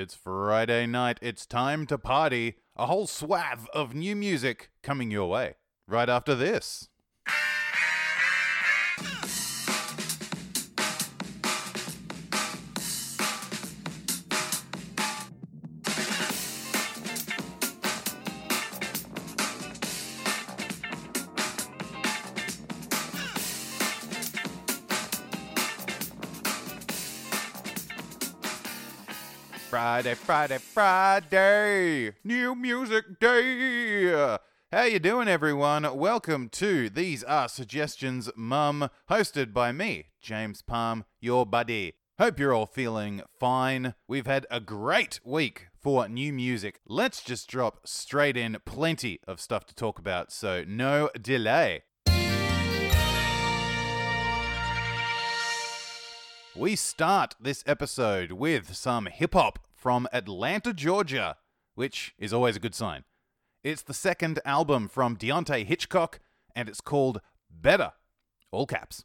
[0.00, 1.18] It's Friday night.
[1.20, 2.54] It's time to party.
[2.74, 6.88] A whole swath of new music coming your way right after this.
[30.00, 34.38] Friday, Friday, Friday, new music day.
[34.72, 35.94] How you doing, everyone?
[35.94, 41.96] Welcome to These Are Suggestions, Mum, hosted by me, James Palm, your buddy.
[42.18, 43.92] Hope you're all feeling fine.
[44.08, 46.80] We've had a great week for new music.
[46.86, 51.82] Let's just drop straight in plenty of stuff to talk about, so no delay.
[56.56, 61.38] We start this episode with some hip hop from Atlanta, Georgia,
[61.74, 63.04] which is always a good sign.
[63.64, 66.20] It's the second album from Deante Hitchcock,
[66.54, 67.92] and it's called Better.
[68.50, 69.04] All caps.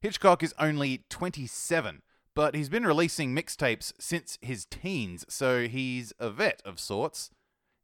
[0.00, 6.30] Hitchcock is only 27, but he's been releasing mixtapes since his teens, so he's a
[6.30, 7.30] vet of sorts.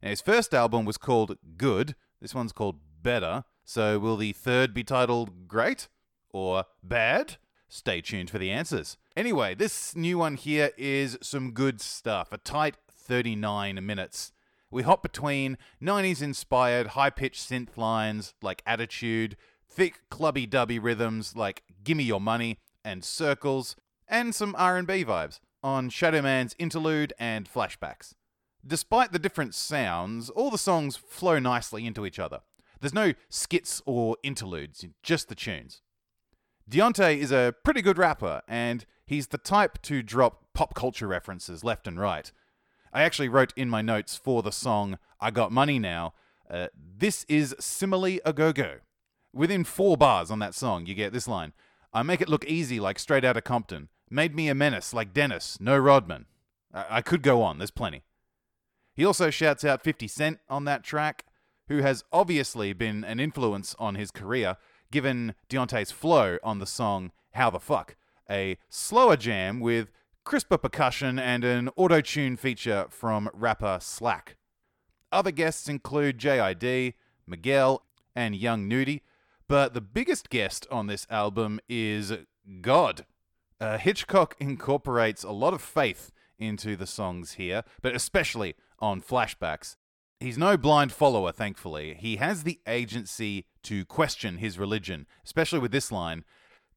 [0.01, 4.73] Now, his first album was called Good, this one's called Better, so will the third
[4.73, 5.89] be titled Great?
[6.29, 7.37] Or Bad?
[7.73, 8.97] Stay tuned for the answers.
[9.15, 12.33] Anyway, this new one here is some good stuff.
[12.33, 14.33] A tight 39 minutes.
[14.69, 19.37] We hop between 90s inspired high pitched synth lines like Attitude,
[19.69, 25.89] thick clubby dubby rhythms like Gimme Your Money and Circles, and some R&B vibes on
[25.89, 28.15] Shadowman's interlude and flashbacks.
[28.67, 32.41] Despite the different sounds, all the songs flow nicely into each other.
[32.81, 35.81] There's no skits or interludes, just the tunes.
[36.69, 41.63] Deante is a pretty good rapper, and he's the type to drop pop culture references
[41.63, 42.31] left and right.
[42.93, 46.13] I actually wrote in my notes for the song I Got Money Now,
[46.49, 48.77] uh, this is simile a go go.
[49.33, 51.53] Within four bars on that song, you get this line
[51.93, 53.89] I make it look easy like straight out of Compton.
[54.09, 56.25] Made me a menace like Dennis, no Rodman.
[56.73, 58.03] I, I could go on, there's plenty.
[58.93, 61.25] He also shouts out 50 Cent on that track,
[61.67, 64.57] who has obviously been an influence on his career
[64.91, 67.95] given Deante's flow on the song How the Fuck,
[68.29, 69.89] a slower jam with
[70.23, 74.37] crisper percussion and an auto tune feature from rapper Slack.
[75.11, 76.93] Other guests include JID,
[77.25, 77.83] Miguel,
[78.15, 79.01] and Young Nudy,
[79.47, 82.13] but the biggest guest on this album is
[82.61, 83.05] God.
[83.59, 89.75] Uh, Hitchcock incorporates a lot of faith into the songs here, but especially on flashbacks.
[90.21, 91.95] He's no blind follower, thankfully.
[91.99, 96.23] He has the agency to question his religion, especially with this line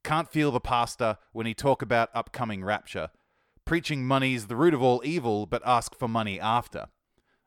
[0.02, 3.10] Can't feel the pastor when he talk about upcoming rapture.
[3.66, 6.86] Preaching money's the root of all evil, but ask for money after.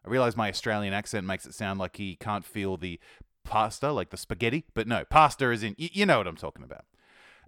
[0.06, 3.00] I realize my Australian accent makes it sound like he can't feel the
[3.44, 6.64] pasta, like the spaghetti, but no, pasta is in, y- you know what I'm talking
[6.64, 6.86] about.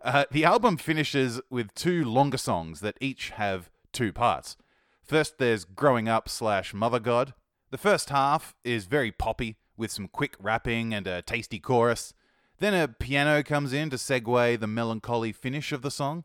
[0.04, 4.58] Uh, the album finishes with two longer songs that each have two parts.
[5.04, 7.34] First, there's Growing Up slash Mother God.
[7.72, 12.14] The first half is very poppy, with some quick rapping and a tasty chorus.
[12.58, 16.24] Then a piano comes in to segue the melancholy finish of the song.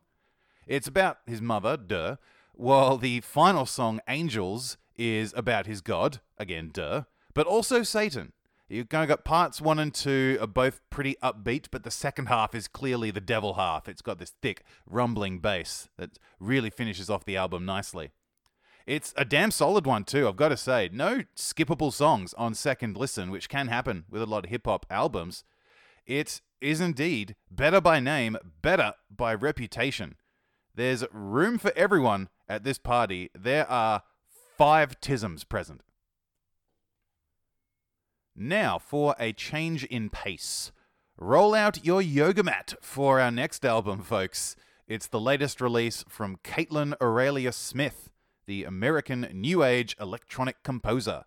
[0.65, 2.15] It's about his mother, duh,
[2.53, 7.03] while the final song, Angels, is about his god, again, duh,
[7.35, 8.33] but also Satan.
[8.67, 12.25] You've kind of got parts one and two are both pretty upbeat, but the second
[12.25, 13.87] half is clearly the devil half.
[13.87, 18.09] It's got this thick, rumbling bass that really finishes off the album nicely.
[18.85, 20.89] It's a damn solid one, too, I've got to say.
[20.93, 24.85] No skippable songs on second listen, which can happen with a lot of hip hop
[24.89, 25.43] albums.
[26.05, 30.15] It is indeed better by name, better by reputation.
[30.75, 33.31] There's room for everyone at this party.
[33.33, 34.03] There are
[34.57, 35.81] five tisms present.
[38.35, 40.71] Now, for a change in pace.
[41.17, 44.57] Roll out your yoga mat for our next album, folks.
[44.87, 48.09] It's the latest release from Kaitlyn Aurelia Smith,
[48.45, 51.25] the American New Age electronic composer.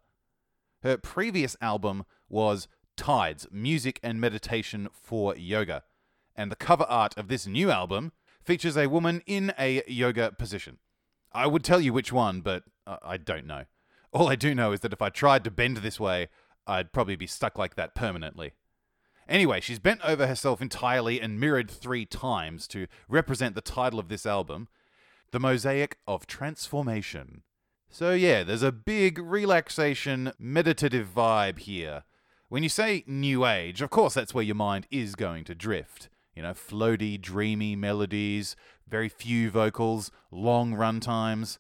[0.83, 5.83] Her previous album was Tides Music and Meditation for Yoga,
[6.37, 8.13] and the cover art of this new album
[8.43, 10.79] features a woman in a yoga position.
[11.33, 13.65] I would tell you which one, but uh, I don't know.
[14.13, 16.29] All I do know is that if I tried to bend this way,
[16.67, 18.53] I'd probably be stuck like that permanently.
[19.29, 24.09] Anyway, she's bent over herself entirely and mirrored three times to represent the title of
[24.09, 24.69] this album
[25.31, 27.43] The Mosaic of Transformation.
[27.91, 32.05] So, yeah, there's a big relaxation, meditative vibe here.
[32.49, 36.09] When you say New Age, of course that's where your mind is going to drift.
[36.35, 38.57] You know, floaty, dreamy melodies,
[38.89, 41.59] very few vocals, long run times.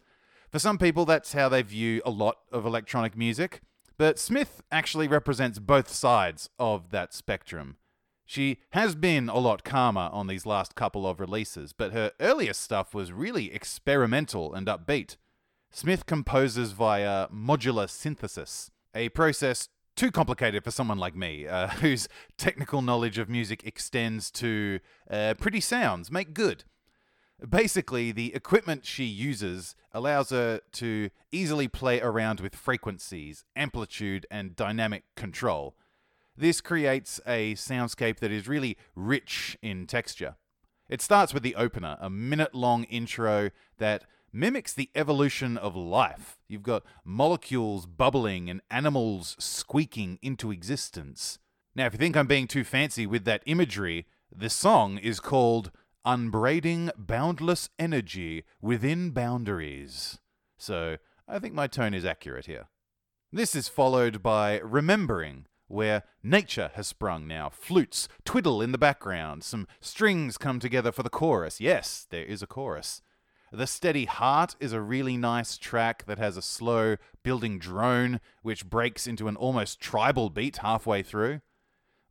[0.50, 3.60] For some people, that's how they view a lot of electronic music,
[3.98, 7.76] but Smith actually represents both sides of that spectrum.
[8.28, 12.60] She has been a lot calmer on these last couple of releases, but her earliest
[12.60, 15.16] stuff was really experimental and upbeat.
[15.70, 22.06] Smith composes via modular synthesis, a process too complicated for someone like me, uh, whose
[22.36, 26.64] technical knowledge of music extends to uh, pretty sounds make good.
[27.48, 34.54] Basically, the equipment she uses allows her to easily play around with frequencies, amplitude, and
[34.54, 35.77] dynamic control.
[36.38, 40.36] This creates a soundscape that is really rich in texture.
[40.88, 46.38] It starts with the opener, a minute long intro that mimics the evolution of life.
[46.46, 51.40] You've got molecules bubbling and animals squeaking into existence.
[51.74, 55.72] Now, if you think I'm being too fancy with that imagery, the song is called
[56.04, 60.20] Unbraiding Boundless Energy Within Boundaries.
[60.56, 62.68] So, I think my tone is accurate here.
[63.32, 67.48] This is followed by Remembering, where nature has sprung now.
[67.48, 71.60] Flutes twiddle in the background, some strings come together for the chorus.
[71.60, 73.02] Yes, there is a chorus.
[73.50, 78.68] The Steady Heart is a really nice track that has a slow building drone which
[78.68, 81.40] breaks into an almost tribal beat halfway through.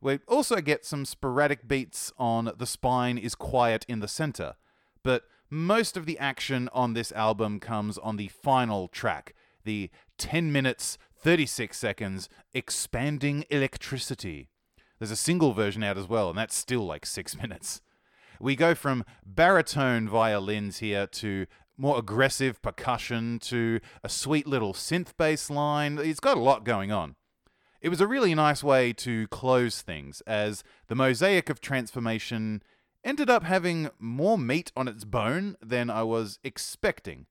[0.00, 4.54] We also get some sporadic beats on The Spine is Quiet in the Center,
[5.04, 9.34] but most of the action on this album comes on the final track,
[9.64, 14.48] the 10 minutes 36 seconds Expanding Electricity.
[14.98, 17.80] There's a single version out as well, and that's still like six minutes.
[18.40, 25.16] We go from baritone violins here to more aggressive percussion to a sweet little synth
[25.16, 25.98] bass line.
[25.98, 27.16] It's got a lot going on.
[27.80, 32.62] It was a really nice way to close things, as the mosaic of transformation
[33.04, 37.26] ended up having more meat on its bone than I was expecting.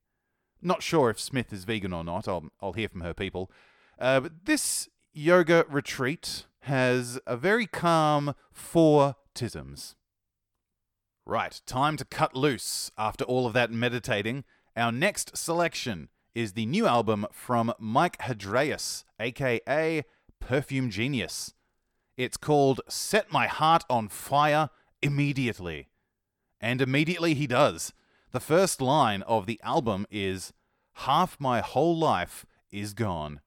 [0.62, 3.52] Not sure if Smith is vegan or not, I'll, I'll hear from her people.
[4.00, 9.96] Uh, but this yoga retreat has a very calm four tisms.
[11.26, 14.44] Right, time to cut loose after all of that meditating.
[14.76, 20.04] Our next selection is the new album from Mike Hadreas, aka
[20.40, 21.54] Perfume Genius.
[22.16, 24.70] It's called Set My Heart on Fire
[25.02, 25.90] Immediately.
[26.62, 27.94] And immediately he does.
[28.32, 30.54] The first line of the album is
[30.94, 33.42] Half my whole life is gone.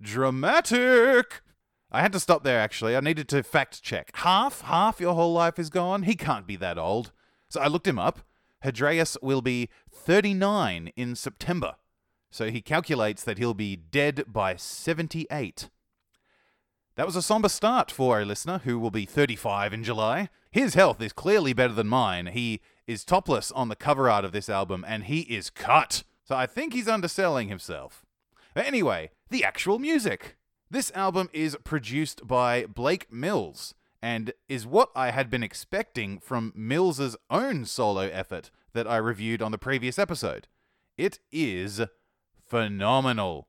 [0.00, 1.42] Dramatic!
[1.90, 2.96] I had to stop there actually.
[2.96, 4.10] I needed to fact check.
[4.14, 6.02] Half, half your whole life is gone?
[6.02, 7.12] He can't be that old.
[7.48, 8.20] So I looked him up.
[8.64, 11.76] Hadreas will be 39 in September.
[12.30, 15.70] So he calculates that he'll be dead by 78.
[16.96, 20.28] That was a somber start for a listener who will be 35 in July.
[20.50, 22.26] His health is clearly better than mine.
[22.26, 26.02] He is topless on the cover art of this album and he is cut.
[26.24, 28.04] So I think he's underselling himself.
[28.58, 30.36] But anyway, the actual music.
[30.68, 33.72] This album is produced by Blake Mills
[34.02, 39.42] and is what I had been expecting from Mills's own solo effort that I reviewed
[39.42, 40.48] on the previous episode.
[40.96, 41.82] It is
[42.48, 43.46] phenomenal.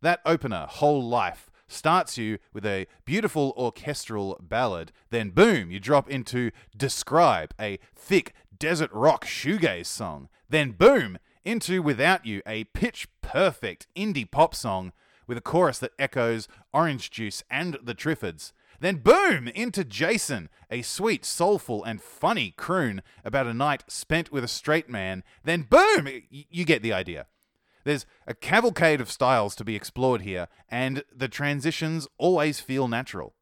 [0.00, 6.08] That opener, Whole Life, starts you with a beautiful orchestral ballad, then boom, you drop
[6.08, 13.08] into Describe, a thick desert rock shoegaze song, then boom, into Without You, a pitch
[13.20, 14.92] perfect indie pop song
[15.26, 18.52] with a chorus that echoes Orange Juice and the Triffids.
[18.80, 24.42] Then, boom, into Jason, a sweet, soulful, and funny croon about a night spent with
[24.42, 25.22] a straight man.
[25.44, 27.26] Then, boom, you get the idea.
[27.84, 33.34] There's a cavalcade of styles to be explored here, and the transitions always feel natural.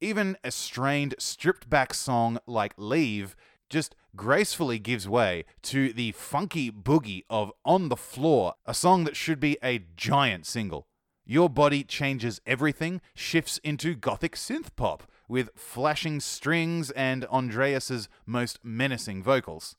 [0.00, 3.34] Even a strained, stripped back song like Leave
[3.68, 9.16] just gracefully gives way to the funky boogie of On the Floor, a song that
[9.16, 10.86] should be a giant single.
[11.24, 18.58] Your body changes everything, shifts into gothic synth pop with flashing strings and Hadreas's most
[18.64, 19.76] menacing vocals.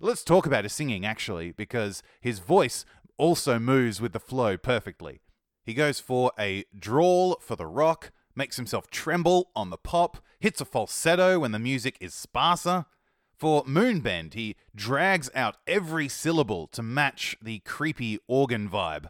[0.00, 2.84] Let's talk about his singing actually, because his voice
[3.16, 5.20] also moves with the flow perfectly.
[5.64, 10.60] He goes for a drawl for the rock, makes himself tremble on the pop, hits
[10.60, 12.86] a falsetto when the music is sparser.
[13.36, 19.08] For Moonbend, he drags out every syllable to match the creepy organ vibe.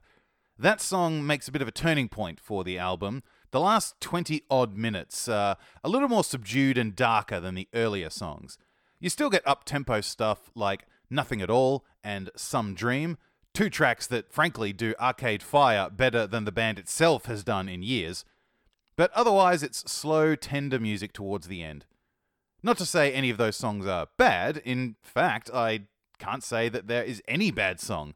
[0.59, 3.23] That song makes a bit of a turning point for the album.
[3.51, 8.11] The last 20 odd minutes are a little more subdued and darker than the earlier
[8.11, 8.57] songs.
[8.99, 13.19] You still get up tempo stuff like Nothing at All and Some Dream,
[13.53, 17.83] two tracks that frankly do Arcade Fire better than the band itself has done in
[17.83, 18.25] years.
[18.97, 21.85] But otherwise, it's slow, tender music towards the end.
[22.65, 25.81] Not to say any of those songs are bad, in fact, I
[26.19, 28.15] can't say that there is any bad song.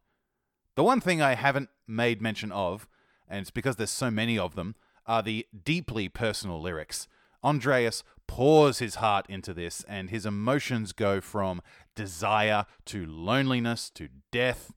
[0.74, 2.88] The one thing I haven't made mention of,
[3.28, 4.74] and it's because there's so many of them,
[5.04, 7.08] are the deeply personal lyrics.
[7.44, 11.60] Hadreas pours his heart into this, and his emotions go from
[11.94, 14.72] desire to loneliness to death.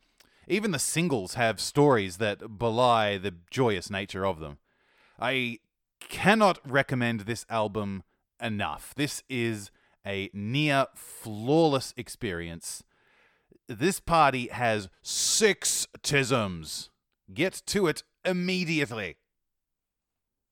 [0.49, 4.57] Even the singles have stories that belie the joyous nature of them.
[5.17, 5.59] I
[6.01, 8.03] cannot recommend this album
[8.41, 8.93] enough.
[8.95, 9.71] This is
[10.05, 12.83] a near flawless experience.
[13.67, 16.89] This party has six tisms.
[17.33, 19.17] Get to it immediately.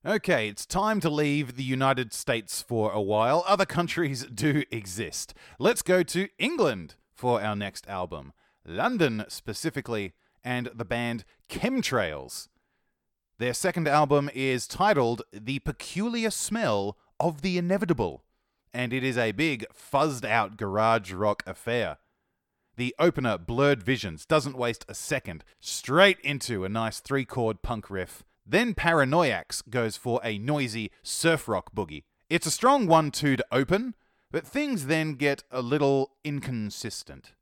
[0.05, 3.43] Okay, it's time to leave the United States for a while.
[3.46, 5.34] Other countries do exist.
[5.60, 8.31] Let's go to England for our next album.
[8.65, 12.48] London specifically, and the band Chemtrails.
[13.39, 18.23] Their second album is titled The Peculiar Smell of the Inevitable,
[18.73, 21.97] and it is a big, fuzzed out garage rock affair.
[22.77, 27.89] The opener, Blurred Visions, doesn't waste a second, straight into a nice three chord punk
[27.89, 28.23] riff.
[28.45, 32.03] Then Paranoiacs goes for a noisy surf rock boogie.
[32.29, 33.95] It's a strong 1 2 to open,
[34.31, 37.33] but things then get a little inconsistent.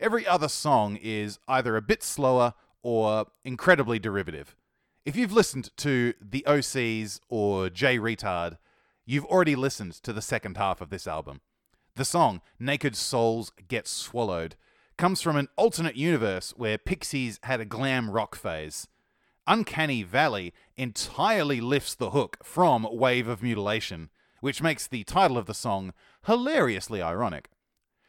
[0.00, 4.56] Every other song is either a bit slower or incredibly derivative.
[5.04, 8.58] If you've listened to the OCs or Jay Reatard,
[9.06, 11.40] you've already listened to the second half of this album.
[11.94, 14.56] The song, Naked Souls Get Swallowed,
[14.98, 18.88] comes from an alternate universe where Pixies had a glam rock phase.
[19.46, 24.10] Uncanny Valley entirely lifts the hook from Wave of Mutilation,
[24.40, 25.92] which makes the title of the song
[26.26, 27.48] hilariously ironic.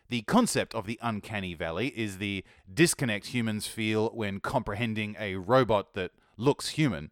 [0.10, 5.94] The concept of the uncanny valley is the disconnect humans feel when comprehending a robot
[5.96, 7.12] that looks human.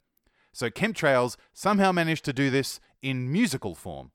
[0.54, 4.12] So chemtrails somehow managed to do this in musical form.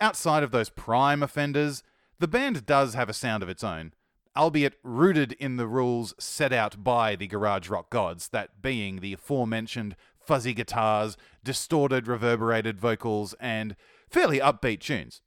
[0.00, 1.82] Outside of those prime offenders,
[2.18, 3.92] the band does have a sound of its own,
[4.36, 9.12] albeit rooted in the rules set out by the garage rock gods, that being the
[9.12, 13.76] aforementioned fuzzy guitars, distorted reverberated vocals, and
[14.08, 15.20] fairly upbeat tunes.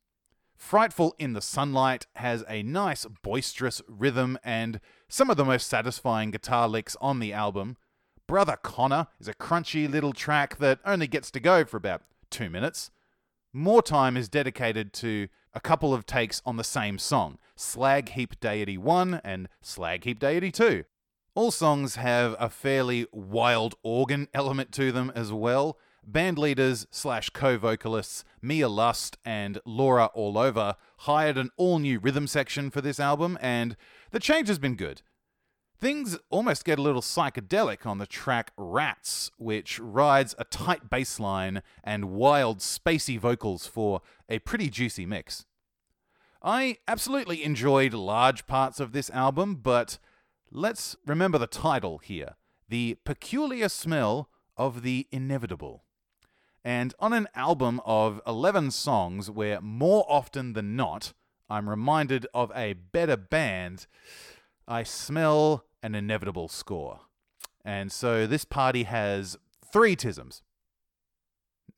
[0.58, 6.32] Frightful in the Sunlight has a nice boisterous rhythm and some of the most satisfying
[6.32, 7.76] guitar licks on the album.
[8.26, 12.50] Brother Connor is a crunchy little track that only gets to go for about two
[12.50, 12.90] minutes.
[13.58, 18.38] More time is dedicated to a couple of takes on the same song Slag Heap
[18.42, 20.84] Deity 1 and Slag Heap Deity 2.
[21.36, 27.30] All songs have a fairly wild organ element to them as well, band leaders slash
[27.30, 33.00] co vocalists Mia Lust and Laura Orlova hired an all new rhythm section for this
[33.00, 33.78] album, and
[34.12, 35.02] the change has been good.
[35.86, 41.20] Things almost get a little psychedelic on the track Rats, which rides a tight bass
[41.20, 45.46] line and wild, spacey vocals for a pretty juicy mix.
[46.42, 50.00] I absolutely enjoyed large parts of this album, but
[50.50, 52.34] let's remember the title here
[52.68, 54.28] The Peculiar Smell
[54.58, 55.84] of the Inevitable.
[56.64, 61.14] And on an album of 11 songs where more often than not
[61.48, 63.86] I'm reminded of a better band,
[64.68, 67.02] I smell an inevitable score.
[67.64, 69.38] And so this party has
[69.72, 70.42] three tisms.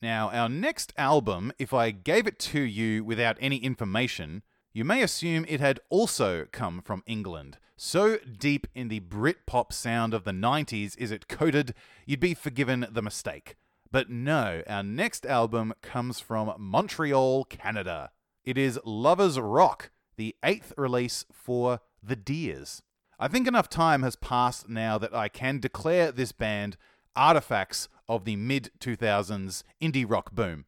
[0.02, 5.04] Now, our next album, if I gave it to you without any information, you may
[5.04, 7.58] assume it had also come from England.
[7.76, 11.74] So deep in the Britpop sound of the 90s is it coated,
[12.06, 13.58] you'd be forgiven the mistake.
[13.92, 18.12] But no, our next album comes from Montreal, Canada.
[18.46, 22.82] It is Lovers Rock, the eighth release for The Dears.
[23.20, 26.78] I think enough time has passed now that I can declare this band
[27.16, 30.66] artifacts of the mid 2000s indie rock boom.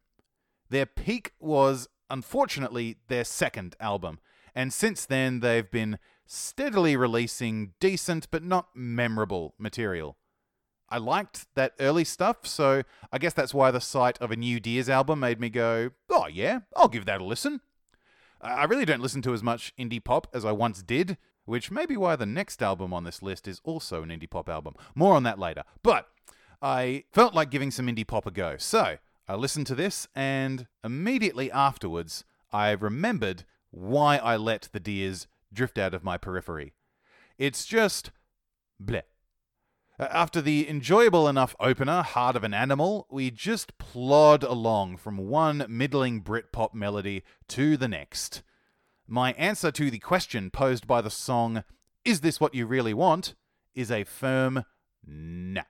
[0.68, 4.18] Their peak was, unfortunately, their second album,
[4.52, 10.16] and since then they've been steadily releasing decent but not memorable material.
[10.88, 14.58] I liked that early stuff, so I guess that's why the sight of a new
[14.58, 17.60] Dears album made me go, oh yeah, I'll give that a listen.
[18.40, 21.86] I really don't listen to as much indie pop as I once did, which may
[21.86, 24.74] be why the next album on this list is also an indie pop album.
[24.94, 25.64] More on that later.
[25.82, 26.08] But
[26.62, 30.66] I felt like giving some indie pop a go, so I listened to this, and
[30.84, 36.72] immediately afterwards, I remembered why I let the Dears drift out of my periphery.
[37.38, 38.10] It's just
[38.82, 39.02] bleh.
[39.98, 45.66] After the enjoyable enough opener, Heart of an Animal, we just plod along from one
[45.68, 48.42] middling Britpop melody to the next.
[49.12, 51.64] My answer to the question posed by the song,
[52.04, 53.34] Is This What You Really Want?
[53.74, 54.64] is a firm
[55.04, 55.62] nah.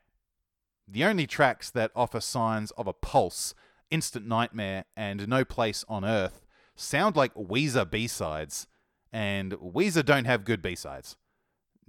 [0.86, 3.54] The only tracks that offer signs of a pulse,
[3.90, 6.44] Instant Nightmare, and No Place on Earth
[6.76, 8.66] sound like Weezer B sides,
[9.10, 11.16] and Weezer don't have good B sides.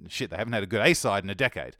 [0.07, 1.75] shit, they haven't had a good A side in a decade.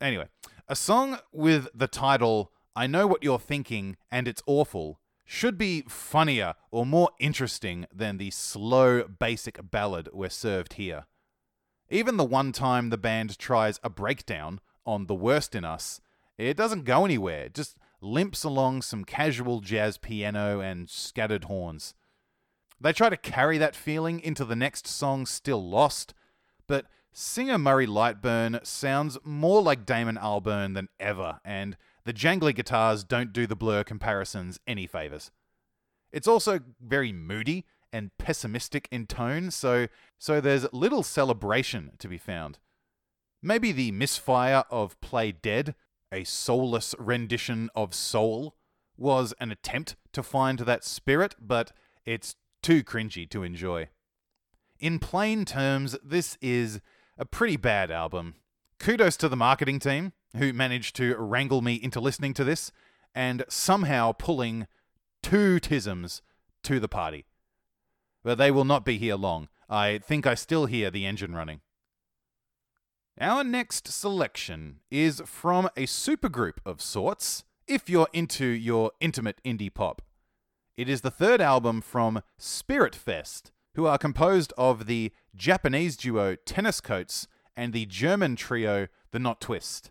[0.00, 0.26] Anyway,
[0.66, 5.82] a song with the title I Know What You're Thinking and It's Awful should be
[5.88, 11.06] funnier or more interesting than the slow, basic ballad we're served here.
[11.90, 16.00] Even the one time the band tries a breakdown on The Worst in Us,
[16.36, 21.94] it doesn't go anywhere, it just limps along some casual jazz piano and scattered horns.
[22.80, 26.12] They try to carry that feeling into the next song, Still Lost,
[26.66, 33.04] but singer Murray Lightburn sounds more like Damon Albarn than ever, and the jangly guitars
[33.04, 35.30] don't do the blur comparisons any favors.
[36.12, 42.18] It's also very moody and pessimistic in tone, so so there's little celebration to be
[42.18, 42.58] found.
[43.42, 45.74] Maybe the misfire of Play Dead,
[46.12, 48.56] a soulless rendition of Soul,
[48.96, 51.72] was an attempt to find that spirit, but
[52.06, 53.88] it's too cringy to enjoy.
[54.80, 56.80] In plain terms, this is
[57.18, 58.34] a pretty bad album.
[58.78, 62.72] Kudos to the marketing team who managed to wrangle me into listening to this
[63.14, 64.66] and somehow pulling
[65.22, 66.20] two tisms
[66.62, 67.26] to the party.
[68.22, 69.48] But they will not be here long.
[69.68, 71.60] I think I still hear the engine running.
[73.20, 79.72] Our next selection is from a supergroup of sorts, if you're into your intimate indie
[79.72, 80.02] pop.
[80.76, 87.28] It is the third album from Spiritfest, who are composed of the Japanese duo Tenniscoats
[87.56, 89.90] and the German trio The Notwist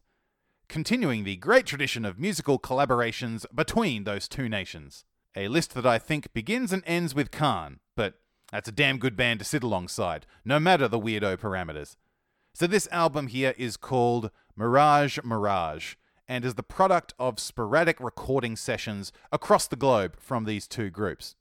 [0.73, 5.05] continuing the great tradition of musical collaborations between those two nations.
[5.35, 8.15] A list that I think begins and ends with Can, but
[8.51, 11.95] that's a damn good band to sit alongside, no matter the weirdo parameters.
[12.55, 15.93] So this album here is called Mirage Mirage,
[16.27, 21.35] and is the product of sporadic recording sessions across the globe from these two groups.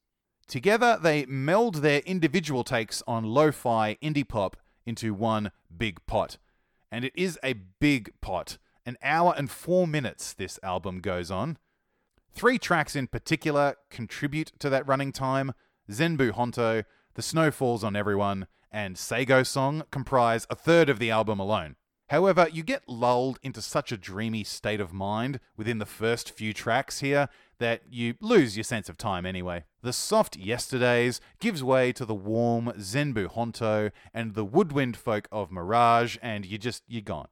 [0.47, 6.37] Together, they meld their individual takes on lo fi indie pop into one big pot.
[6.91, 11.59] And it is a big pot an hour and four minutes this album goes on.
[12.33, 15.53] Three tracks in particular contribute to that running time
[15.91, 21.11] Zenbu Honto, The Snow Falls on Everyone, and Seigo Song comprise a third of the
[21.11, 21.77] album alone.
[22.09, 26.53] However, you get lulled into such a dreamy state of mind within the first few
[26.53, 29.65] tracks here that you lose your sense of time anyway.
[29.83, 35.51] The soft Yesterdays gives way to the warm Zenbu Honto and the woodwind folk of
[35.51, 37.29] Mirage, and you just, you're gone.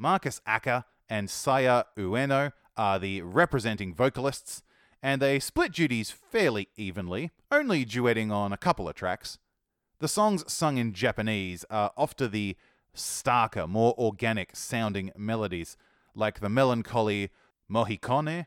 [0.00, 4.62] Markus Acher and Saya Ueno are the representing vocalists,
[5.02, 9.38] and they split duties fairly evenly, only duetting on a couple of tracks.
[9.98, 12.56] The songs sung in Japanese are often the
[12.96, 15.76] starker, more organic sounding melodies,
[16.14, 17.28] like the melancholy
[17.70, 18.46] Mohikone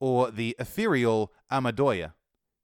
[0.00, 2.14] or the ethereal Amadoya.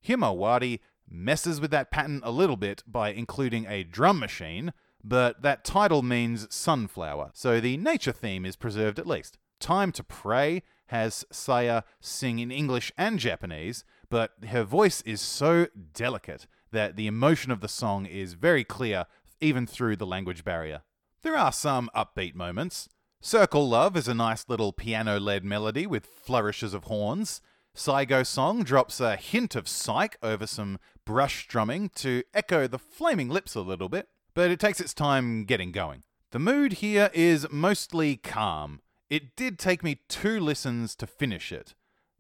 [0.03, 5.65] Himawari messes with that pattern a little bit by including a drum machine, but that
[5.65, 9.39] title means sunflower, so the nature theme is preserved at least.
[9.59, 15.69] Time to Pray has Saya sing in English and Japanese, but her voice is so
[15.93, 19.07] delicate that the emotion of the song is very clear
[19.41, 20.83] even through the language barrier.
[21.23, 22.89] There are some upbeat moments.
[23.21, 27.41] Circle Love is a nice little piano led melody with flourishes of horns.
[27.77, 33.29] Saigo Song drops a hint of psych over some brush drumming to echo the flaming
[33.29, 34.09] lips a little bit
[34.41, 36.03] but it takes its time getting going.
[36.31, 38.81] The mood here is mostly calm.
[39.11, 41.75] It did take me two listens to finish it,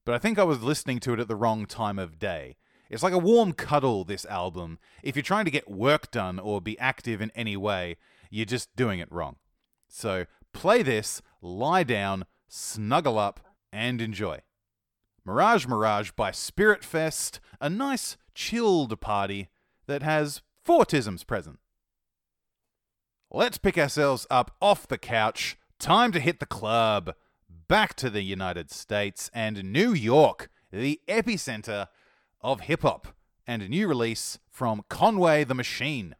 [0.05, 2.57] but I think I was listening to it at the wrong time of day.
[2.91, 4.79] It's like a warm cuddle, this album.
[5.03, 7.97] If you're trying to get work done or be active in any way,
[8.29, 9.37] you're just doing it wrong.
[9.89, 13.41] So play this, lie down, snuggle up,
[13.73, 14.41] and enjoy.
[15.25, 19.49] Mirage Mirage by Spiritfest, a nice, chilled party
[19.87, 21.61] that has four tisms present.
[23.33, 25.57] Let's pick ourselves up off the couch.
[25.79, 27.15] Time to hit the club.
[27.69, 31.87] Back to the United States and New York, the epicenter
[32.41, 33.15] of hip hop,
[33.47, 36.17] and a new release from Conway the Machine.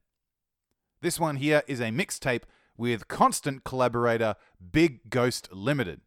[1.03, 2.45] This one here is a mixtape
[2.77, 4.37] with constant collaborator
[4.71, 6.03] Big Ghost Limited.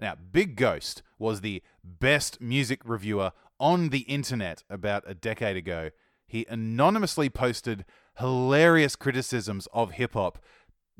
[0.00, 5.90] Now, Big Ghost was the best music reviewer on the internet about a decade ago.
[6.26, 7.84] He anonymously posted
[8.18, 10.38] hilarious criticisms of hip hop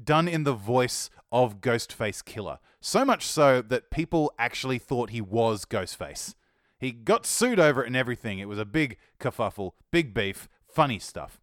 [0.03, 2.59] done in the voice of Ghostface Killah.
[2.81, 6.35] So much so that people actually thought he was Ghostface.
[6.79, 8.39] He got sued over it and everything.
[8.39, 11.41] It was a big kerfuffle, big beef, funny stuff.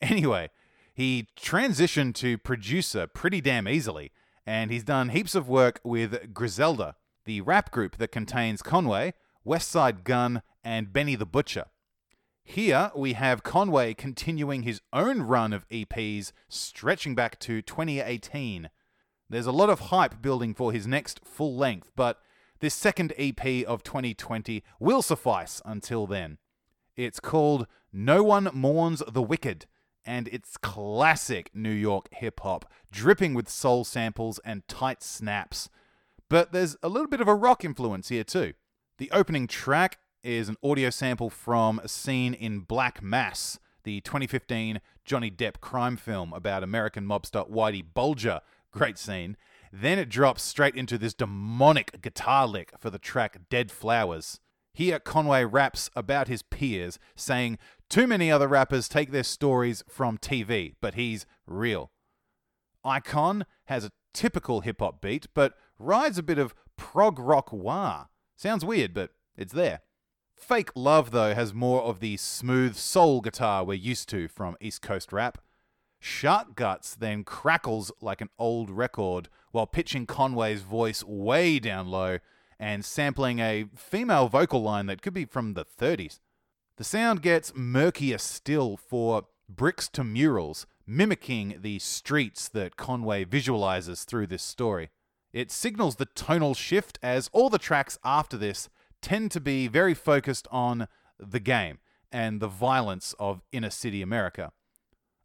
[0.00, 0.50] Anyway,
[0.94, 4.12] he transitioned to producer pretty damn easily,
[4.46, 9.14] and he's done heaps of work with Griselda, the rap group that contains Conway,
[9.46, 11.64] Westside Gunn, and Benny the Butcher.
[12.50, 18.70] Here we have Conway continuing his own run of EPs stretching back to 2018.
[19.28, 22.22] There's a lot of hype building for his next full length, but
[22.60, 26.38] this second EP of 2020 will suffice until then.
[26.96, 29.66] It's called No One Mourns the Wicked,
[30.06, 35.68] and it's classic New York hip hop, dripping with soul samples and tight snaps.
[36.30, 38.54] But there's a little bit of a rock influence here too.
[38.96, 44.80] The opening track is an audio sample from a scene in Black Mass, the 2015
[45.04, 48.40] Johnny Depp crime film about American mobster Whitey Bulger.
[48.72, 49.36] Great scene.
[49.72, 54.40] Then it drops straight into this demonic guitar lick for the track Dead Flowers.
[54.72, 60.18] Here, Conway raps about his peers, saying, Too many other rappers take their stories from
[60.18, 61.90] TV, but he's real.
[62.84, 68.06] Icon has a typical hip hop beat, but rides a bit of prog rock wah.
[68.36, 69.80] Sounds weird, but it's there.
[70.38, 74.80] Fake Love, though, has more of the smooth soul guitar we're used to from East
[74.80, 75.38] Coast rap.
[75.98, 82.18] Shark Guts then crackles like an old record while pitching Conway's voice way down low
[82.58, 86.20] and sampling a female vocal line that could be from the 30s.
[86.76, 94.04] The sound gets murkier still for bricks to murals, mimicking the streets that Conway visualizes
[94.04, 94.90] through this story.
[95.32, 98.68] It signals the tonal shift as all the tracks after this
[99.00, 101.78] tend to be very focused on the game
[102.10, 104.52] and the violence of inner city America.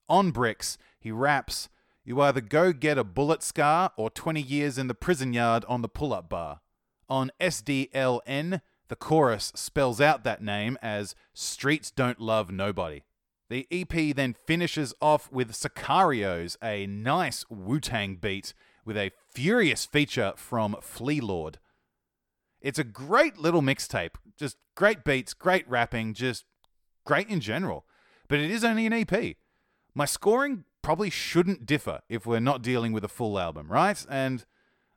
[0.10, 1.70] On Bricks, he raps,
[2.04, 5.82] You either go get a bullet scar or 20 years in the prison yard on
[5.82, 6.60] the pull up bar.
[7.10, 13.04] On SDLN, the chorus spells out that name as Streets Don't Love Nobody.
[13.50, 18.54] The EP then finishes off with Sicarios, a nice Wu Tang beat
[18.86, 21.60] with a furious feature from Flee Lord.
[22.64, 24.16] It's a great little mixtape.
[24.38, 26.46] Just great beats, great rapping, just
[27.06, 27.86] great in general.
[28.30, 29.36] But it is only an EP.
[29.94, 34.04] My scoring probably shouldn't differ if we're not dealing with a full album, right?
[34.10, 34.46] And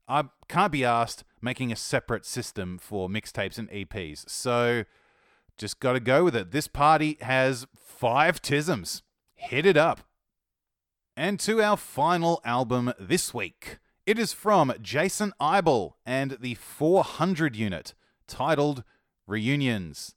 [0.08, 4.30] I can't be asked making a separate system for mixtapes and EPs.
[4.30, 4.84] So
[5.58, 6.52] just got to go with it.
[6.52, 9.02] This party has five tisms.
[9.34, 10.02] Hit it up.
[11.16, 13.78] And to our final album this week.
[14.06, 17.92] It is from Jason Isbell and the 400 unit,
[18.28, 18.84] titled
[19.26, 20.14] Reunions.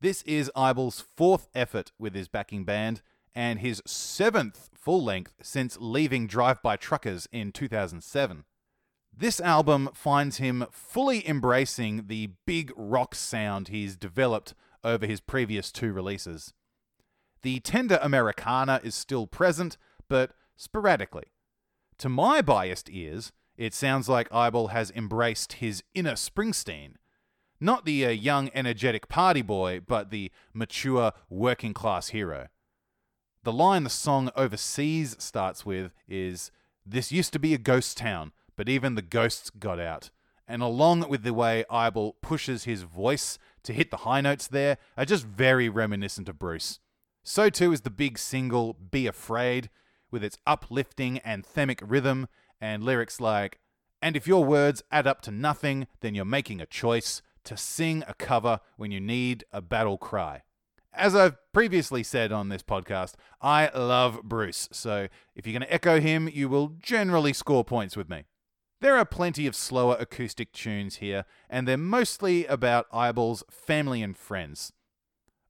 [0.00, 3.02] This is Isbell's fourth effort with his backing band
[3.34, 8.44] and his seventh full length since leaving Drive By Truckers in 2007.
[9.14, 15.70] This album finds him fully embracing the big rock sound he's developed over his previous
[15.70, 16.54] two releases.
[17.42, 19.76] The tender Americana is still present,
[20.08, 21.32] but sporadically.
[22.00, 26.94] To my biased ears, it sounds like Isbell has embraced his inner Springsteen.
[27.60, 32.48] Not the uh, young, energetic party boy, but the mature, working class hero.
[33.42, 36.50] The line the song Overseas starts with is
[36.86, 40.08] This used to be a ghost town, but even the ghosts got out.
[40.48, 44.78] And along with the way Isbell pushes his voice to hit the high notes there,
[44.96, 46.80] are just very reminiscent of Bruce.
[47.22, 49.68] So too is the big single Be Afraid,
[50.10, 52.28] with its uplifting anthemic rhythm
[52.60, 53.58] and lyrics like,
[54.02, 58.04] And if your words add up to nothing, then you're making a choice to sing
[58.06, 60.42] a cover when you need a battle cry.
[60.92, 65.72] As I've previously said on this podcast, I love Bruce, so if you're going to
[65.72, 68.24] echo him, you will generally score points with me.
[68.80, 74.16] There are plenty of slower acoustic tunes here, and they're mostly about Isbell's family and
[74.16, 74.72] friends.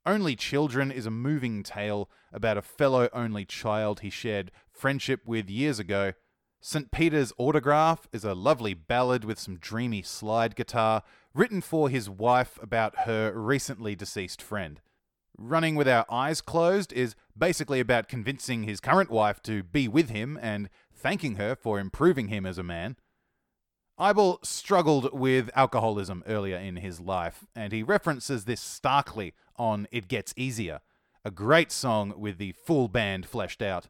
[0.06, 5.50] Only Children is a moving tale about a fellow only child he shared friendship with
[5.50, 6.14] years ago.
[6.62, 6.90] St.
[6.90, 11.02] Peter's Autograph is a lovely ballad with some dreamy slide guitar,
[11.34, 14.80] written for his wife about her recently deceased friend.
[15.36, 20.08] Running with Our Eyes Closed is basically about convincing his current wife to be with
[20.08, 22.96] him and thanking her for improving him as a man.
[24.00, 30.08] Isbell struggled with alcoholism earlier in his life, and he references this starkly on It
[30.08, 30.80] Gets Easier,
[31.22, 33.88] a great song with the full band fleshed out.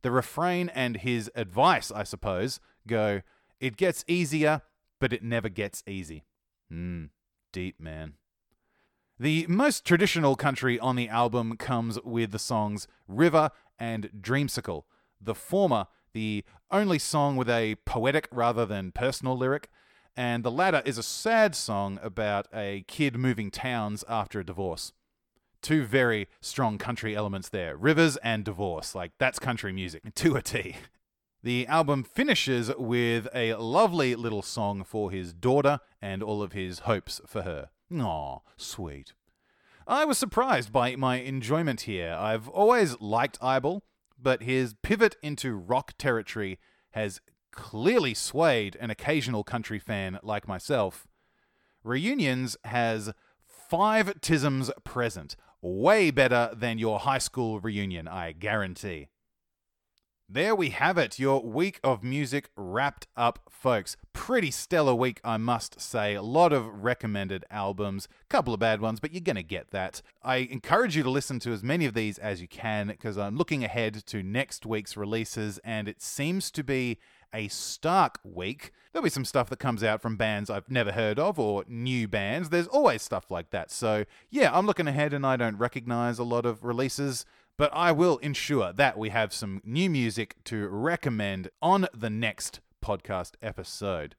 [0.00, 3.20] The refrain and his advice, I suppose, go,
[3.60, 4.62] It gets easier,
[4.98, 6.24] but it never gets easy.
[6.70, 7.06] Hmm,
[7.52, 8.14] deep, man.
[9.18, 14.84] The most traditional country on the album comes with the songs River and Dreamsicle.
[15.20, 19.70] The former, the only song with a poetic rather than personal lyric,
[20.16, 24.92] and the latter is a sad song about a kid moving towns after a divorce
[25.62, 28.94] two very strong country elements there rivers and divorce.
[28.94, 30.76] Like, that's country music to a T.
[31.42, 36.80] The album finishes with a lovely little song for his daughter and all of his
[36.80, 37.70] hopes for her.
[37.98, 39.14] Aw, sweet.
[39.86, 42.12] I was surprised by my enjoyment here.
[42.12, 43.80] I've always liked Isbell,
[44.22, 46.58] but his pivot into rock territory
[46.92, 47.20] has
[47.52, 51.06] clearly swayed an occasional country fan like myself.
[51.82, 53.12] Reunions has
[53.46, 59.08] five tisms present, way better than your high school reunion, I guarantee.
[60.32, 63.96] There we have it, your week of music wrapped up, folks.
[64.12, 66.14] Pretty stellar week, I must say.
[66.14, 70.02] A lot of recommended albums, couple of bad ones, but you're going to get that.
[70.22, 73.36] I encourage you to listen to as many of these as you can because I'm
[73.36, 76.98] looking ahead to next week's releases, and it seems to be
[77.34, 78.70] a stark week.
[78.92, 82.06] There'll be some stuff that comes out from bands I've never heard of or new
[82.06, 82.50] bands.
[82.50, 83.70] There's always stuff like that.
[83.70, 87.24] So, yeah, I'm looking ahead and I don't recognize a lot of releases
[87.60, 92.60] but I will ensure that we have some new music to recommend on the next
[92.82, 94.16] podcast episode.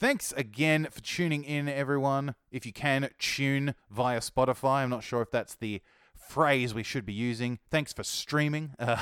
[0.00, 2.34] Thanks again for tuning in, everyone.
[2.50, 4.82] If you can, tune via Spotify.
[4.82, 5.80] I'm not sure if that's the
[6.16, 7.60] phrase we should be using.
[7.70, 8.72] Thanks for streaming.
[8.80, 9.00] Uh,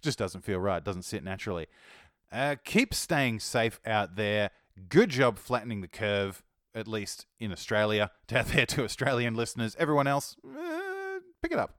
[0.00, 1.66] just doesn't feel right, doesn't sit naturally.
[2.32, 4.52] Uh, keep staying safe out there.
[4.88, 6.42] Good job flattening the curve,
[6.74, 8.10] at least in Australia.
[8.34, 9.76] Out there to Australian listeners.
[9.78, 11.77] Everyone else, uh, pick it up.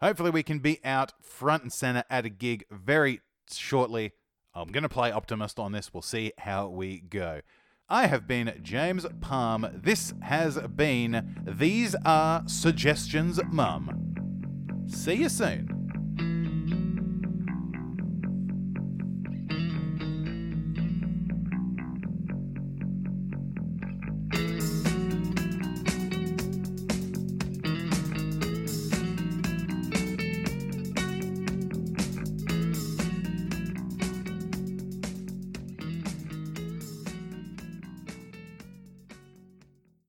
[0.00, 4.12] Hopefully, we can be out front and center at a gig very shortly.
[4.54, 5.92] I'm going to play Optimist on this.
[5.92, 7.40] We'll see how we go.
[7.88, 9.66] I have been James Palm.
[9.72, 14.86] This has been These Are Suggestions Mum.
[14.88, 15.75] See you soon.